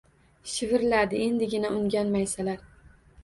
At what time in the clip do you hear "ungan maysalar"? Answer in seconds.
1.77-2.59